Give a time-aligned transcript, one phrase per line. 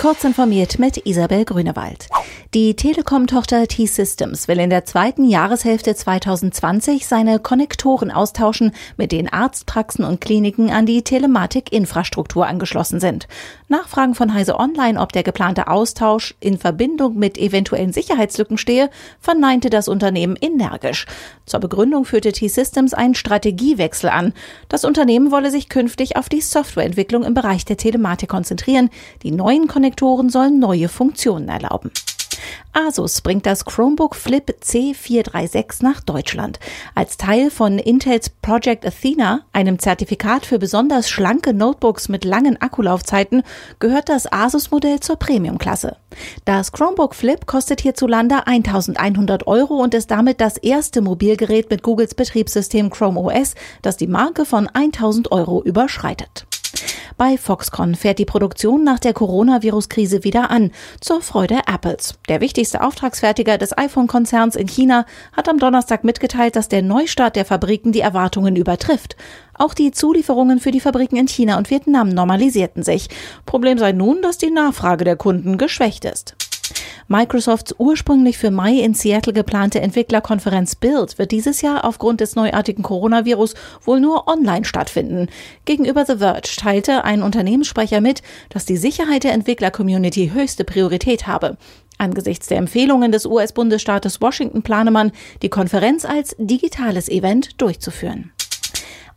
[0.00, 2.08] Kurz informiert mit Isabel Grünewald.
[2.54, 10.04] Die Telekom-Tochter T-Systems will in der zweiten Jahreshälfte 2020 seine Konnektoren austauschen, mit denen Arztpraxen
[10.04, 13.28] und Kliniken an die Telematik-Infrastruktur angeschlossen sind.
[13.68, 18.88] Nachfragen von Heise Online, ob der geplante Austausch in Verbindung mit eventuellen Sicherheitslücken stehe,
[19.20, 21.04] verneinte das Unternehmen energisch.
[21.44, 24.32] Zur Begründung führte T-Systems einen Strategiewechsel an.
[24.68, 28.88] Das Unternehmen wolle sich künftig auf die Softwareentwicklung im Bereich der Telematik konzentrieren.
[29.22, 29.89] Die neuen Konnektoren
[30.28, 31.90] sollen neue Funktionen erlauben.
[32.72, 36.60] Asus bringt das Chromebook Flip C436 nach Deutschland.
[36.94, 43.42] Als Teil von Intels Project Athena, einem Zertifikat für besonders schlanke Notebooks mit langen Akkulaufzeiten,
[43.80, 45.96] gehört das Asus-Modell zur Premium-Klasse.
[46.44, 52.14] Das Chromebook Flip kostet hierzulande 1100 Euro und ist damit das erste Mobilgerät mit Googles
[52.14, 56.46] Betriebssystem Chrome OS, das die Marke von 1000 Euro überschreitet.
[57.20, 60.70] Bei Foxconn fährt die Produktion nach der Coronavirus-Krise wieder an,
[61.02, 62.14] zur Freude Apples.
[62.30, 65.04] Der wichtigste Auftragsfertiger des iPhone-Konzerns in China
[65.36, 69.16] hat am Donnerstag mitgeteilt, dass der Neustart der Fabriken die Erwartungen übertrifft.
[69.52, 73.10] Auch die Zulieferungen für die Fabriken in China und Vietnam normalisierten sich.
[73.44, 76.36] Problem sei nun, dass die Nachfrage der Kunden geschwächt ist.
[77.08, 82.82] Microsofts ursprünglich für Mai in Seattle geplante Entwicklerkonferenz Build wird dieses Jahr aufgrund des neuartigen
[82.82, 83.54] Coronavirus
[83.84, 85.28] wohl nur online stattfinden.
[85.64, 91.56] Gegenüber The Verge teilte ein Unternehmenssprecher mit, dass die Sicherheit der Entwickler-Community höchste Priorität habe.
[91.98, 98.32] Angesichts der Empfehlungen des US-Bundesstaates Washington plane man, die Konferenz als digitales Event durchzuführen.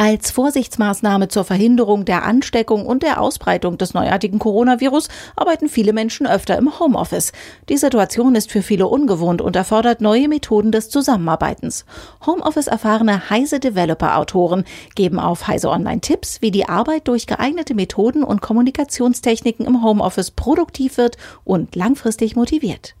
[0.00, 6.24] Als Vorsichtsmaßnahme zur Verhinderung der Ansteckung und der Ausbreitung des neuartigen Coronavirus arbeiten viele Menschen
[6.24, 7.32] öfter im Homeoffice.
[7.68, 11.84] Die Situation ist für viele ungewohnt und erfordert neue Methoden des Zusammenarbeitens.
[12.24, 14.62] Homeoffice-erfahrene Heise Developer-Autoren
[14.94, 20.30] geben auf Heise Online Tipps, wie die Arbeit durch geeignete Methoden und Kommunikationstechniken im Homeoffice
[20.30, 22.94] produktiv wird und langfristig motiviert.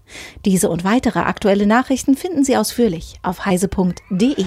[0.44, 4.44] Diese und weitere aktuelle Nachrichten finden Sie ausführlich auf heise.de.